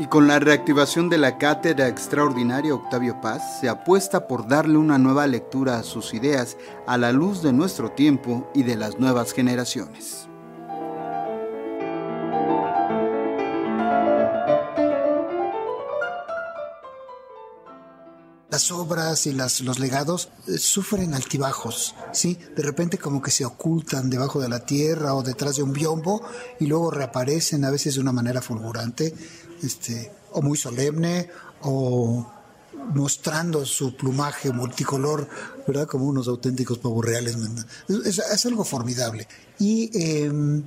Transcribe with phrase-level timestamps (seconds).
[0.00, 4.96] Y con la reactivación de la cátedra extraordinaria Octavio Paz, se apuesta por darle una
[4.96, 9.32] nueva lectura a sus ideas a la luz de nuestro tiempo y de las nuevas
[9.32, 10.28] generaciones.
[18.58, 22.36] las obras y los legados eh, sufren altibajos, ¿sí?
[22.56, 26.22] De repente como que se ocultan debajo de la tierra o detrás de un biombo
[26.58, 29.14] y luego reaparecen a veces de una manera fulgurante,
[29.62, 31.28] este, o muy solemne,
[31.62, 32.26] o
[32.94, 35.28] mostrando su plumaje multicolor,
[35.66, 35.86] ¿verdad?
[35.86, 37.36] Como unos auténticos pavos reales.
[38.04, 39.26] Es, algo formidable.
[39.58, 40.62] Y em,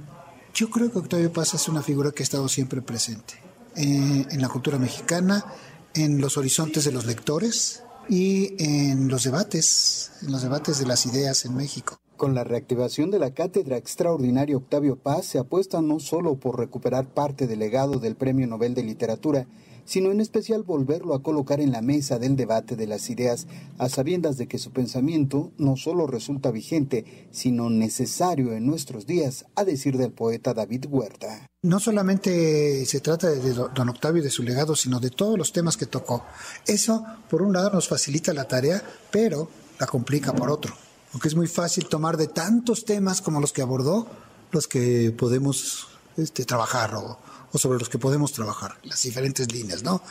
[0.54, 3.36] yo creo que Octavio Paz es una figura que ha estado siempre presente
[3.76, 5.46] eh, en la cultura mexicana,
[5.94, 11.06] en los horizontes de los lectores y en los debates, en los debates de las
[11.06, 12.01] ideas en México.
[12.22, 17.08] Con la reactivación de la cátedra extraordinaria Octavio Paz se apuesta no solo por recuperar
[17.08, 19.48] parte del legado del Premio Nobel de Literatura,
[19.86, 23.48] sino en especial volverlo a colocar en la mesa del debate de las ideas,
[23.80, 29.48] a sabiendas de que su pensamiento no solo resulta vigente, sino necesario en nuestros días,
[29.56, 31.48] a decir del poeta David Huerta.
[31.64, 35.54] No solamente se trata de don Octavio y de su legado, sino de todos los
[35.54, 36.24] temas que tocó.
[36.68, 40.76] Eso, por un lado, nos facilita la tarea, pero la complica por otro.
[41.12, 44.08] Porque es muy fácil tomar de tantos temas como los que abordó,
[44.52, 45.88] los que podemos
[46.18, 47.20] este, trabajar o,
[47.52, 50.02] o sobre los que podemos trabajar, las diferentes líneas, ¿no?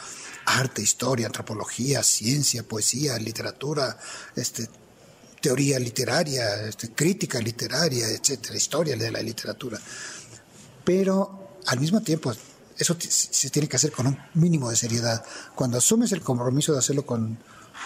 [0.47, 3.99] Arte, historia, antropología, ciencia, poesía, literatura,
[4.37, 4.69] este,
[5.41, 9.81] teoría literaria, este, crítica literaria, etcétera, historia de la literatura.
[10.85, 12.33] Pero al mismo tiempo,
[12.77, 15.25] eso se tiene que hacer con un mínimo de seriedad.
[15.55, 17.39] Cuando asumes el compromiso de hacerlo con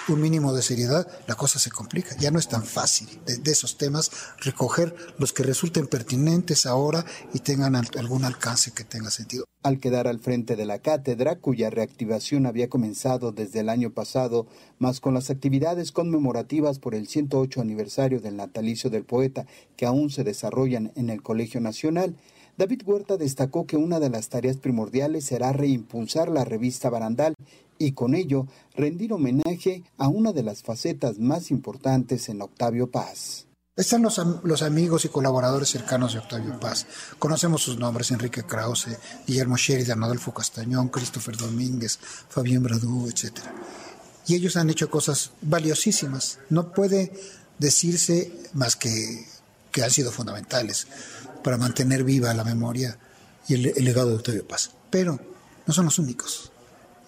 [0.09, 2.17] un mínimo de seriedad, la cosa se complica.
[2.19, 7.39] Ya no es tan fácil de, esos temas recoger los que resulten pertinentes ahora y
[7.39, 9.45] tengan algún alcance que tenga sentido.
[9.63, 14.47] Al quedar al frente de la cátedra, cuya reactivación había comenzado desde el año pasado,
[14.79, 19.47] más con las actividades conmemorativas por el 108 aniversario del natalicio del poeta
[19.77, 22.15] que aún se desarrollan en el Colegio Nacional,
[22.57, 27.35] David Huerta destacó que una de las tareas primordiales será reimpulsar la revista Barandal
[27.79, 33.47] y con ello rendir homenaje a una de las facetas más importantes en Octavio Paz.
[33.77, 36.87] Están los, amigos y colaboradores cercanos de Octavio Paz.
[37.19, 41.99] Conocemos sus nombres, Enrique Krause, Guillermo Sheridan, Adolfo Castañón, Christopher Domínguez,
[42.29, 43.33] Fabián Bradú, etc.
[44.29, 46.39] Y ellos han hecho cosas valiosísimas.
[46.51, 47.13] No puede
[47.59, 49.27] decirse más que,
[49.73, 50.87] que han sido fundamentales
[51.45, 52.99] para mantener viva la memoria
[53.47, 54.71] y el, legado de Octavio Paz.
[54.91, 55.21] Pero
[55.67, 56.51] no son los únicos.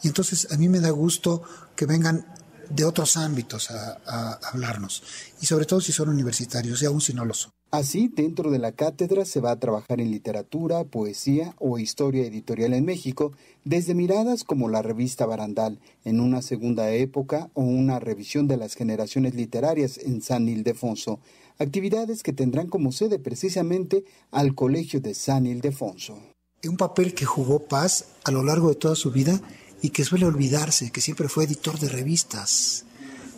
[0.02, 1.42] Y entonces a mí me da gusto
[1.74, 2.24] que vengan
[2.68, 5.02] de otros ámbitos a, hablarnos,
[5.40, 7.52] y sobre todo si son universitarios, y aún si no lo son.
[7.76, 12.72] Así, dentro de la cátedra se va a trabajar en literatura, poesía o historia editorial
[12.72, 13.32] en México,
[13.64, 18.76] desde miradas como la revista Barandal, en una segunda época, o una revisión de las
[18.76, 21.20] generaciones literarias en San Ildefonso,
[21.58, 26.18] actividades que tendrán como sede precisamente al Colegio de San Ildefonso.
[26.66, 29.38] Un papel que jugó Paz a lo largo de toda su vida
[29.82, 32.86] y que suele olvidarse, que siempre fue editor de revistas.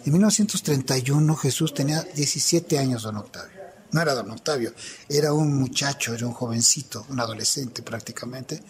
[0.06, 3.57] En 1931 Jesús tenía 17 años, don Octavio.
[3.90, 4.72] No era don Octavio,
[5.08, 8.62] era un muchacho, era un jovencito, un adolescente prácticamente,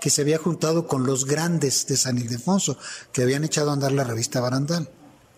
[0.00, 2.78] que se había juntado con los grandes de San Ildefonso,
[3.12, 4.88] que habían echado a andar la revista Barandal.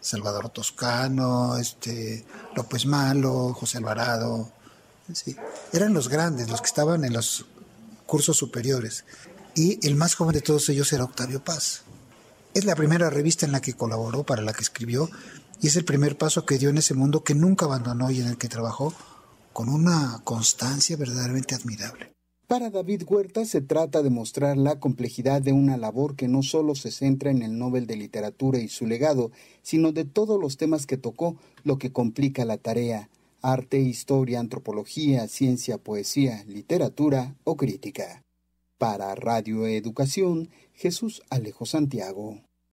[0.00, 2.24] Salvador Toscano, este,
[2.54, 4.52] López Malo, José Alvarado.
[5.72, 7.46] Eran los grandes, los que estaban en los
[8.06, 9.04] cursos superiores
[9.54, 11.82] y el más joven de todos ellos era Octavio Paz.
[12.54, 15.10] Es la primera revista en la que colaboró, para la que escribió,
[15.60, 18.28] y es el primer paso que dio en ese mundo que nunca abandonó y en
[18.28, 18.92] el que trabajó
[19.52, 22.12] con una constancia verdaderamente admirable.
[22.46, 26.74] Para David Huerta se trata de mostrar la complejidad de una labor que no solo
[26.74, 29.32] se centra en el Nobel de Literatura y su legado,
[29.62, 33.10] sino de todos los temas que tocó, lo que complica la tarea,
[33.42, 38.22] arte, historia, antropología, ciencia, poesía, literatura o crítica.
[38.78, 42.47] Para Radio Educación, Jesús Alejo Santiago.